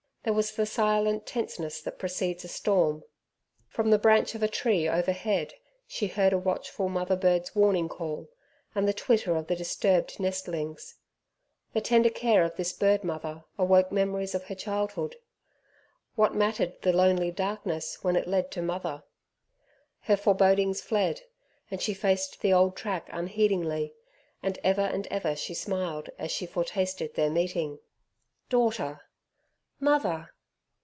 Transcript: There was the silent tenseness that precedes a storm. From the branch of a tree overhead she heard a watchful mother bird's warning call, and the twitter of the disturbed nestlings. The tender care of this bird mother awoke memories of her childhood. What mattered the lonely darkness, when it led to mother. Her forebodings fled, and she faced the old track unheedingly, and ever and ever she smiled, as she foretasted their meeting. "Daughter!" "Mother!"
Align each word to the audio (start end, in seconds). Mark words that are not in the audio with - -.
There 0.23 0.33
was 0.33 0.51
the 0.51 0.67
silent 0.67 1.25
tenseness 1.25 1.81
that 1.81 1.97
precedes 1.97 2.43
a 2.43 2.47
storm. 2.47 3.03
From 3.67 3.89
the 3.89 3.97
branch 3.97 4.35
of 4.35 4.43
a 4.43 4.47
tree 4.47 4.87
overhead 4.87 5.55
she 5.87 6.05
heard 6.05 6.31
a 6.31 6.37
watchful 6.37 6.89
mother 6.89 7.15
bird's 7.15 7.55
warning 7.55 7.89
call, 7.89 8.29
and 8.75 8.87
the 8.87 8.93
twitter 8.93 9.35
of 9.35 9.47
the 9.47 9.55
disturbed 9.55 10.19
nestlings. 10.19 10.93
The 11.73 11.81
tender 11.81 12.11
care 12.11 12.43
of 12.43 12.55
this 12.55 12.71
bird 12.71 13.03
mother 13.03 13.45
awoke 13.57 13.91
memories 13.91 14.35
of 14.35 14.43
her 14.43 14.53
childhood. 14.53 15.15
What 16.13 16.35
mattered 16.35 16.79
the 16.83 16.93
lonely 16.93 17.31
darkness, 17.31 18.03
when 18.03 18.15
it 18.15 18.27
led 18.27 18.51
to 18.51 18.61
mother. 18.61 19.01
Her 20.01 20.17
forebodings 20.17 20.81
fled, 20.81 21.21
and 21.71 21.81
she 21.81 21.95
faced 21.95 22.41
the 22.41 22.53
old 22.53 22.75
track 22.75 23.09
unheedingly, 23.11 23.95
and 24.43 24.59
ever 24.63 24.81
and 24.81 25.07
ever 25.07 25.35
she 25.35 25.55
smiled, 25.55 26.11
as 26.19 26.29
she 26.29 26.45
foretasted 26.45 27.15
their 27.15 27.31
meeting. 27.31 27.79
"Daughter!" 28.49 29.01
"Mother!" 29.83 30.29